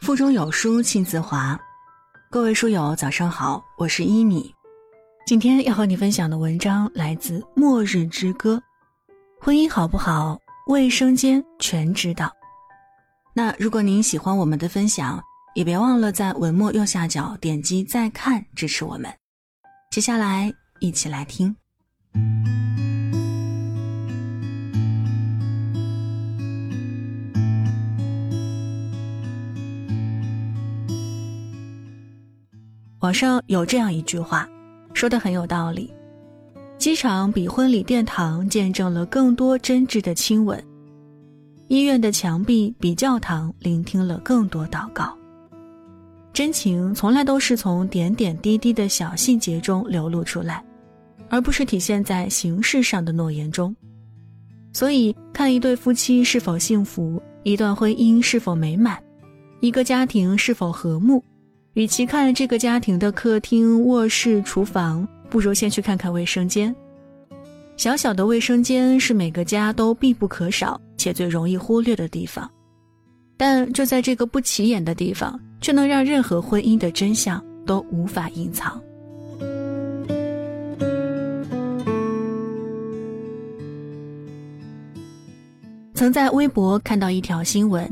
[0.00, 1.58] 腹中有书气自华，
[2.30, 4.54] 各位书友早上好，我是伊米。
[5.26, 8.56] 今天要和你分享的文章来自《末日之歌》，
[9.44, 10.38] 婚姻好不好，
[10.68, 12.32] 卫生间全知道。
[13.34, 15.20] 那如果您喜欢我们的分享，
[15.54, 19.12] 也别忘了在文末右下角点击再看支持我们。
[19.90, 21.56] 接下来一起来听。
[33.06, 34.48] 网上有这样一句话，
[34.92, 35.94] 说的很有道理：
[36.76, 40.58] 机场比婚礼殿堂见证了更多真挚的亲吻；
[41.68, 45.16] 医院的墙壁比教堂聆听了更多祷告。
[46.32, 50.60] 真情从来都是从点点滴滴的小细节中流露出来，
[51.28, 53.72] 而不是体现在形式上的诺言中。
[54.72, 59.00] 所以，看一对夫妻是否幸福，一段婚姻是否美满，
[59.60, 61.22] 一个家庭是否和睦。
[61.76, 66.74] 与其看这个家庭的客厅、卧室、厨房，不如先去看看卫生间。
[67.76, 72.50] 小小的卫生间是每个家都必不可少且最容易忽略的地方，
[73.36, 78.80] 但就在这个不起眼的地方，却能让任何婚姻的真相都无法隐藏。
[85.92, 87.86] 曾在微博看到一条新闻，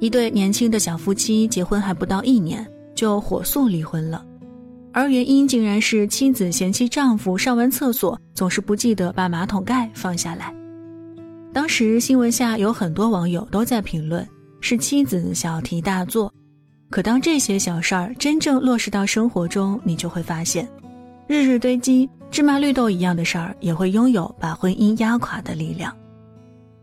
[0.00, 2.68] 一对年轻的小夫妻结婚还不到一年。
[3.00, 4.22] 就火速离婚了，
[4.92, 10.54] 而原因竟然是妻子嫌弃丈夫上完厕所总是不记得把马桶盖放下来。
[11.50, 14.28] 当时新闻下有很多网友都在评论
[14.60, 16.30] 是妻子小题大做，
[16.90, 20.68] 可当这些小事儿真正落实到生活中，你就会发现，
[21.26, 25.90] 日日堆积芝麻绿豆一样的事儿也会拥有把婚姻压垮的力量。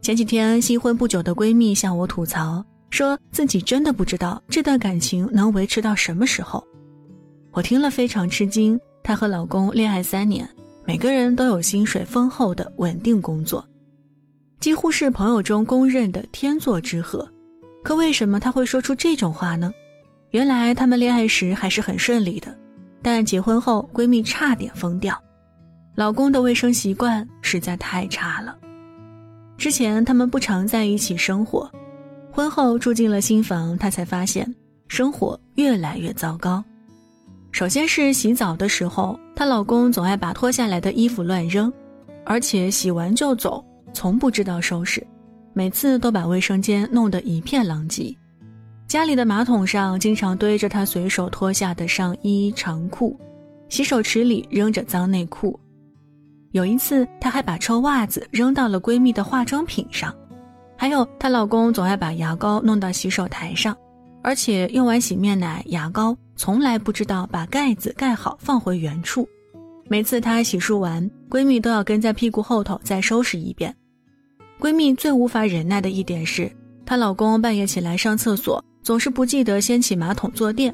[0.00, 2.64] 前几天新婚不久的闺蜜向我吐槽。
[2.90, 6.66] 说自己真的不知道这段感情能维持到什么时候，
[7.52, 8.78] 我听了非常吃惊。
[9.02, 10.48] 她和老公恋爱三年，
[10.84, 13.66] 每个人都有薪水丰厚的稳定工作，
[14.60, 17.26] 几乎是朋友中公认的天作之合。
[17.82, 19.72] 可为什么她会说出这种话呢？
[20.30, 22.54] 原来他们恋爱时还是很顺利的，
[23.00, 25.18] 但结婚后闺蜜差点疯掉，
[25.94, 28.58] 老公的卫生习惯实在太差了。
[29.56, 31.70] 之前他们不常在一起生活。
[32.38, 34.48] 婚后住进了新房，她才发现
[34.86, 36.62] 生活越来越糟糕。
[37.50, 41.72] 首先是洗澡的时候，她老公总爱把脱下来的衣服乱扔，
[42.24, 45.04] 而且洗完就走，从不知道收拾，
[45.52, 48.16] 每次都把卫生间弄得一片狼藉。
[48.86, 53.18] 家里的马桶上经常堆着她随手脱下的上衣长裤，
[53.68, 55.58] 洗手池里扔着脏内裤。
[56.52, 60.14] 有一次，她还把臭袜子扔到了闺蜜的化妆品上。
[60.80, 63.76] 还有，她老公总爱把牙膏弄到洗手台上，
[64.22, 69.28] 而且用完洗面奶、牙膏，从来不知道把盖子盖好放回原处。
[69.88, 73.74] 每次她洗漱完，闺蜜都要跟在屁股后头再收拾一遍。
[74.60, 76.48] 闺蜜最无法忍耐的一点是，
[76.86, 80.72] 她老公半夜起来上厕所，总是不记得掀起马桶坐垫，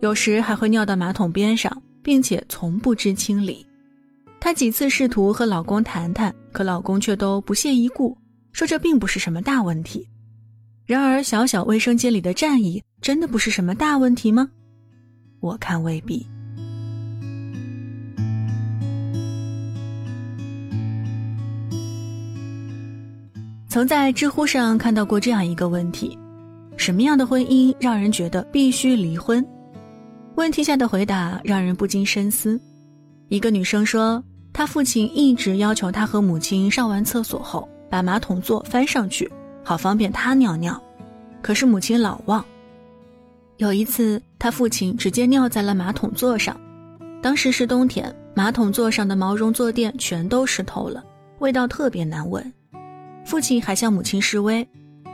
[0.00, 3.64] 有时还会尿到马桶边上，并且从不知清理。
[4.40, 8.18] 她几次试图和老公谈谈，可老公却都不屑一顾。
[8.54, 10.08] 说这并不是什么大问题，
[10.86, 14.48] 然而小小卫生间里的战役真的不是什么大问题吗？
[15.40, 16.24] 我看未必。
[23.68, 26.16] 曾在知乎上看到过这样一个问题：
[26.76, 29.44] 什么样的婚姻让人觉得必须离婚？
[30.36, 32.60] 问题下的回答让人不禁深思。
[33.26, 34.22] 一个女生说，
[34.52, 37.68] 她父亲一直要求她和母亲上完厕所后。
[37.94, 39.30] 把马桶座翻上去，
[39.62, 40.82] 好方便他尿尿。
[41.40, 42.44] 可是母亲老忘。
[43.58, 46.60] 有一次，他父亲直接尿在了马桶座上。
[47.22, 51.04] 当时是冬天，马桶座上的毛绒坐垫全都湿透了，
[51.38, 52.52] 味道特别难闻。
[53.24, 54.68] 父亲还向母亲示威：“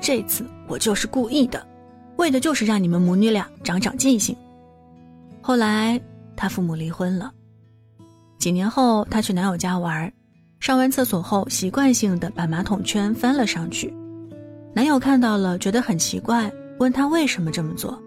[0.00, 1.62] 这次我就是故意的，
[2.16, 4.34] 为的就是让你们母女俩长长记性。”
[5.42, 6.00] 后来，
[6.34, 7.30] 他父母离婚了。
[8.38, 10.10] 几年后，他去男友家玩。
[10.62, 13.92] 上完厕所后，习惯性的把马桶圈翻了上去。
[14.72, 16.48] 男友看到了，觉得很奇怪，
[16.78, 18.00] 问他为什么这么做。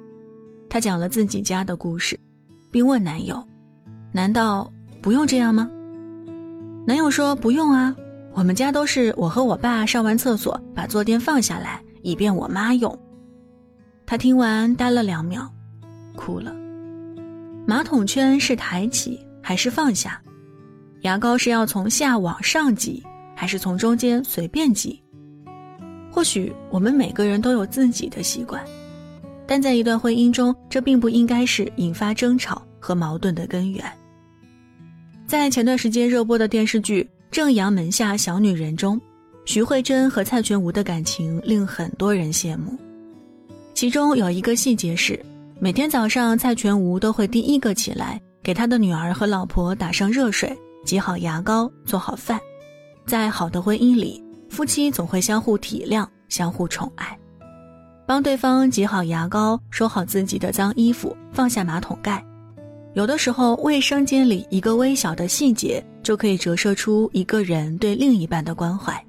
[0.70, 2.18] 他讲了自己家的故事，
[2.72, 3.46] 并问男友
[4.14, 4.72] ：“难道
[5.02, 5.70] 不用这样吗？”
[6.88, 7.94] 男友说：“不用啊，
[8.32, 12.98] 我们家都是我和我爸上完厕所把坐垫放下来，以便我妈用。”
[14.08, 15.46] 他听完呆了两秒，
[16.16, 16.56] 哭了。
[17.68, 20.22] 马桶圈是抬起还是放下？
[21.06, 23.04] 牙膏是要从下往上挤，
[23.36, 25.00] 还是从中间随便挤？
[26.12, 28.60] 或许我们每个人都有自己的习惯，
[29.46, 33.86] 但在一段婚姻中，这并不应该是引发争吵和矛盾的根源。
[35.28, 39.00] 在前段时间热播的电视剧《正阳门下小女人》中，
[39.46, 42.76] 徐慧珍和蔡全无的感情令很多人羡慕。
[43.76, 45.24] 其中有一个细节是，
[45.60, 52.40] 每天早上蔡全无都会第一个起来，给他的女儿和老婆打上热水，挤好牙膏，做好饭。
[53.06, 54.24] 在好的婚姻里。
[54.48, 57.18] 夫妻总会相互体谅、相互宠爱，
[58.06, 62.24] 帮对方挤好牙膏，收好自己的脏衣服，放下马桶盖。
[62.94, 69.04] 有的时候，卫生间里一个微小的细节，就可以折射出一个人对另一半的关怀。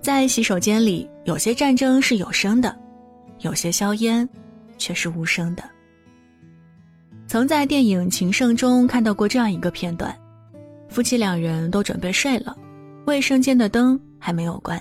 [0.00, 2.76] 在洗手间里，有些战争是有声的，
[3.40, 4.28] 有些硝烟
[4.78, 5.62] 却是无声的。
[7.34, 10.16] 曾在电影《情圣》中看到过这样一个片段：
[10.88, 12.56] 夫妻两人都准备睡了，
[13.06, 14.80] 卫生间的灯还没有关。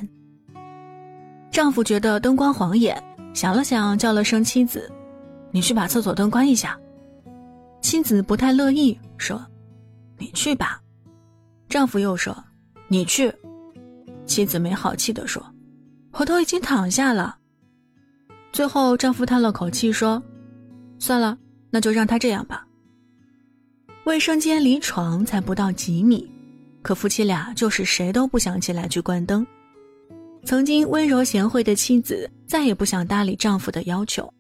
[1.50, 3.03] 丈夫觉得灯光晃眼，
[3.33, 4.88] 想了想，叫了声妻子
[5.50, 6.79] ：“你去把厕所灯关一下。”
[7.81, 9.44] 妻子不太乐意，说
[10.19, 10.79] ：“你去吧。”
[11.67, 12.38] 丈夫又说
[12.88, 13.33] ：“你去。”
[14.27, 15.44] 妻子没好气地说
[16.13, 17.35] ：“我都已经躺下了。”
[18.53, 20.21] 最后，丈夫叹了口气说
[21.01, 21.35] ：“算了。”
[21.74, 22.64] 那就让他这样吧。
[24.06, 26.30] 卫生间离床才不到几米，
[26.84, 29.46] 可夫妻俩就是谁都不想起来去关灯。
[30.46, 34.31] 曾经温柔贤惠的妻子再也不想搭理丈夫的要求，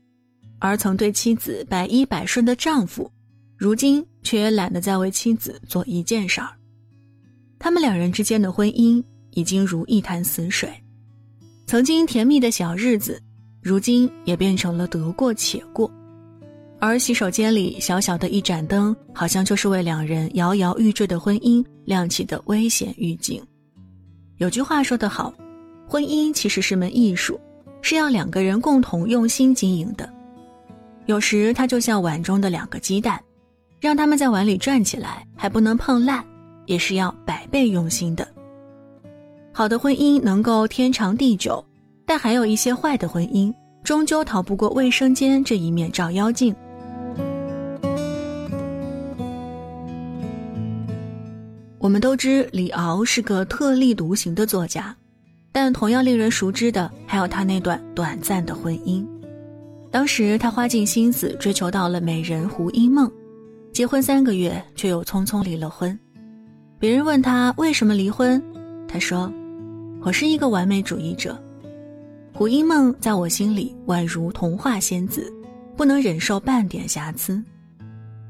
[0.59, 3.11] 而曾对妻子百依百顺的丈夫，
[3.57, 6.49] 如今却也懒得再为妻子做一件事儿。
[7.57, 10.69] 他们两人之间的婚姻已经如一潭死水，
[11.65, 13.19] 曾经甜蜜的小日子，
[13.59, 15.91] 如今也变成了得过且过。
[16.85, 23.41] 而洗手间里小小的一盏灯，好像就是为两人摇摇欲坠的婚姻亮起的危险预警。
[24.35, 25.33] 有句话说得好，
[25.87, 27.39] 婚姻其实是门艺术，
[27.81, 30.11] 是要两个人共同用心经营的。
[31.05, 33.17] 有时它就像碗中的两个鸡蛋，
[33.79, 36.21] 让他们在碗里转起来还不能碰烂，
[36.65, 38.27] 也是要百倍用心的。
[39.53, 41.63] 好的婚姻能够天长地久，
[42.05, 43.53] 但还有一些坏的婚姻，
[43.85, 46.53] 终究逃不过卫生间这一面照妖镜。
[51.83, 54.95] 我们都知李敖是个特立独行的作家，
[55.51, 59.05] 但同样令人熟知的还有他那段短暂的婚姻。
[59.91, 63.11] 当时他花尽心思追求到了美人胡因梦，
[63.73, 65.99] 结婚三个月却又匆匆离了婚。
[66.79, 68.41] 别人问他为什么离婚，
[68.87, 69.29] 他说
[70.03, 71.37] ：“我是一个完美主义者，
[72.31, 75.29] 胡因梦在我心里宛如童话仙子，
[75.75, 77.43] 不能忍受半点瑕疵。”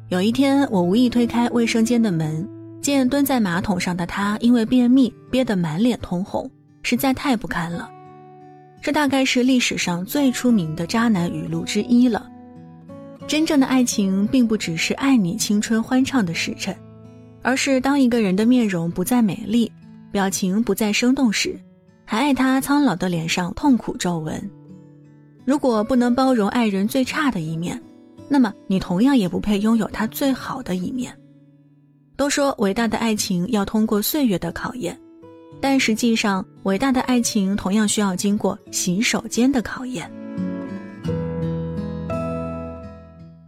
[0.10, 2.50] 有一天，我无意推开卫生间的门。
[2.84, 6.52] 见蹲在马桶上的他，因为便秘憋得满脸通红，
[6.82, 7.90] 实在太不堪了。
[8.82, 12.30] 这大概是历史上最出名的渣男语录之一了。
[13.26, 16.76] 真正的爱情，并不只是爱你青春欢畅的时辰，
[17.42, 19.72] 而是当一个人的面容不再美丽，
[20.12, 21.58] 表情不再生动时，
[22.04, 24.52] 还爱他苍老的脸上痛苦皱纹。
[25.46, 27.82] 如果不能包容爱人最差的一面，
[28.28, 31.18] 那么你同样也不配拥有他最好的一面。
[32.24, 34.98] 都说伟大的爱情要通过岁月的考验，
[35.60, 40.10] 但实际上，伟大的爱情同样需要经过洗手间的考验。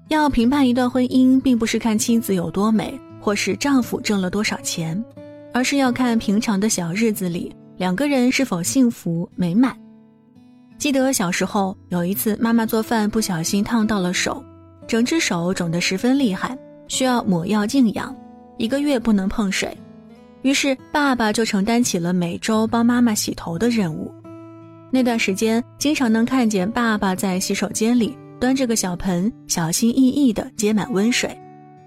[0.09, 5.01] 要评判一段婚姻，并不是看妻子有多美，或是丈夫挣了多少钱，
[5.53, 9.73] 而是要看平常的小日子里两个人是否幸福美满。
[10.77, 14.43] 记得小时候有一次，妈妈做饭不小心烫到了手，
[14.85, 16.57] 整只手肿得十分厉害，
[16.89, 18.13] 需要抹药静养。
[18.57, 19.75] 一个月不能碰水，
[20.41, 24.13] 于是爸爸就承担起了每周帮妈妈洗头的任务。
[24.91, 31.37] 那段时间，经常能看见爸爸在洗手间里端着个小盆，小心翼翼地接满温水，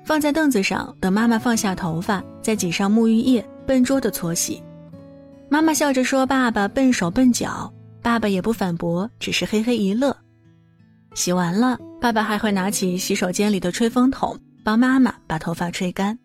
[0.05, 4.63] 放在凳子上，等妈妈放下头发，再挤上沐浴液，笨拙地搓洗。
[5.49, 7.73] 妈妈笑着说：“爸爸笨手笨脚。”
[8.03, 10.17] 爸爸也不反驳，只是嘿嘿一乐。
[11.15, 16.19] 洗完了，爸爸还会拿起洗手间里的吹风筒，帮妈妈把头发吹干。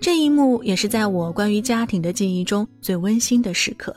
[0.00, 3.94] 这一幕也是在我关于家庭的记忆中最温馨的时刻。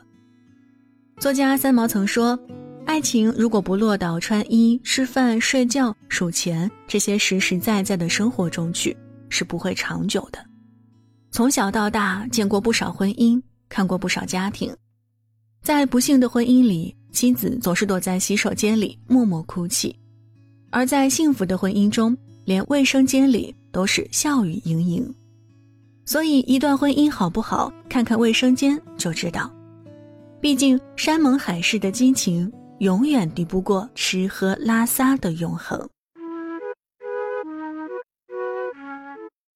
[1.20, 2.38] 作家三毛曾说
[2.86, 8.98] ：“爱情如果不落到穿衣、吃饭、睡觉、数钱这些实实在在的生活中去，
[9.29, 10.43] 是不会长久的。”
[11.31, 14.75] 从小到大，见过不少婚姻，看过不少家庭，
[15.62, 19.96] 在不幸的婚姻里，妻子总是躲在洗手间里默默哭泣；
[20.72, 25.13] 而在幸福的婚姻中，连卫生间里都是笑语盈盈。
[26.12, 29.50] 所以一段婚姻好不好，看看卫生间就知道。
[30.41, 35.88] 毕竟山盟海誓的激情，永远敌不过吃喝拉撒的永恒。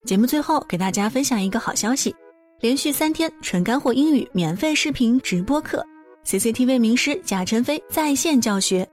[0.05, 2.15] 节目最后给大家分享一个好消息：
[2.61, 5.85] 连续三天纯干货英语免费视频直播课
[6.25, 8.87] ，CCTV 名师贾晨飞在线教学，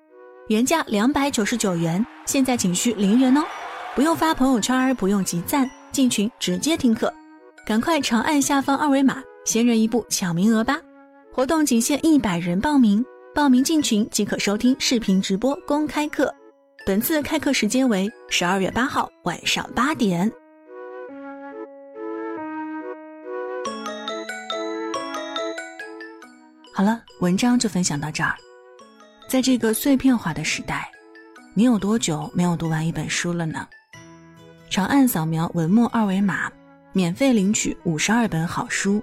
[0.49, 3.45] 原价两百九十九元，现在仅需零元哦！
[3.95, 7.14] 不用发朋友圈，不用集赞，进群直接听课，
[7.64, 10.81] 赶快长按下方二维码，先人一步抢名额吧！
[11.33, 16.35] 活动仅限一百人报名，报名进群即可收听视频直播公开课。
[16.85, 20.31] 本次开课时间为十二月八号晚上八点。
[26.75, 28.35] 好了，文章就分享到这儿。
[29.28, 30.90] 在这个碎片化的时代，
[31.54, 33.69] 你有多久没有读完一本书了呢？
[34.69, 36.50] 长按扫描文末二维码，
[36.92, 39.02] 免费领取五十二本好书，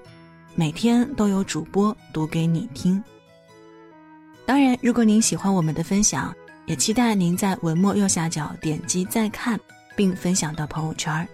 [0.55, 3.03] 每天都有主播读给你听。
[4.45, 6.33] 当然，如果您喜欢我们的分享，
[6.65, 9.59] 也期待您在文末右下角点击再看，
[9.95, 11.27] 并分享到朋友圈。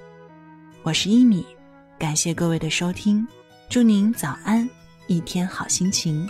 [0.83, 1.45] 我是一米，
[1.97, 3.27] 感谢各位的收听，
[3.69, 4.69] 祝您早安。
[5.07, 6.27] 一天好心情。